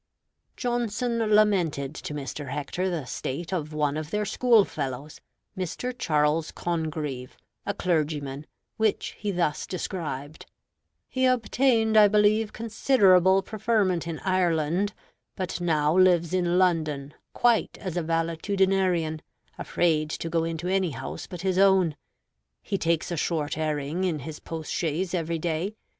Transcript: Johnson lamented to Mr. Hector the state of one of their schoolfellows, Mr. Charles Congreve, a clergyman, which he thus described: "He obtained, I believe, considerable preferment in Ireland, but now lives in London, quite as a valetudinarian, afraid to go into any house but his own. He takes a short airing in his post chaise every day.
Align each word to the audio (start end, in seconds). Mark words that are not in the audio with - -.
Johnson 0.57 1.19
lamented 1.19 1.93
to 1.93 2.15
Mr. 2.15 2.49
Hector 2.49 2.89
the 2.89 3.05
state 3.05 3.53
of 3.53 3.71
one 3.71 3.97
of 3.97 4.09
their 4.09 4.25
schoolfellows, 4.25 5.21
Mr. 5.55 5.93
Charles 5.95 6.51
Congreve, 6.51 7.37
a 7.67 7.75
clergyman, 7.75 8.47
which 8.77 9.09
he 9.19 9.29
thus 9.29 9.67
described: 9.67 10.47
"He 11.07 11.27
obtained, 11.27 11.97
I 11.97 12.07
believe, 12.07 12.51
considerable 12.51 13.43
preferment 13.43 14.07
in 14.07 14.17
Ireland, 14.21 14.93
but 15.35 15.61
now 15.61 15.95
lives 15.95 16.33
in 16.33 16.57
London, 16.57 17.13
quite 17.33 17.77
as 17.79 17.95
a 17.95 18.01
valetudinarian, 18.01 19.21
afraid 19.59 20.09
to 20.09 20.31
go 20.31 20.43
into 20.43 20.67
any 20.67 20.89
house 20.89 21.27
but 21.27 21.41
his 21.41 21.59
own. 21.59 21.95
He 22.63 22.79
takes 22.79 23.11
a 23.11 23.17
short 23.17 23.55
airing 23.55 24.03
in 24.03 24.17
his 24.17 24.39
post 24.39 24.73
chaise 24.73 25.13
every 25.13 25.37
day. 25.37 25.75